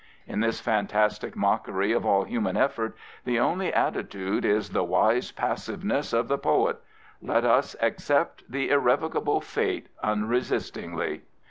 In 0.25 0.39
this 0.39 0.59
fantastic 0.59 1.35
mockery 1.35 1.91
of 1.91 2.07
all 2.07 2.23
human 2.23 2.57
effort 2.57 2.97
the 3.23 3.39
only 3.39 3.71
attitude 3.71 4.43
is 4.45 4.71
the 4.71 4.83
wise 4.83 5.31
passiveness" 5.31 6.11
of 6.11 6.27
the 6.27 6.39
poet. 6.39 6.81
Let 7.21 7.45
us 7.45 7.75
accept 7.79 8.49
the 8.51 8.71
irrevocable 8.71 9.41
fate 9.41 9.89
unresistingly. 10.01 11.21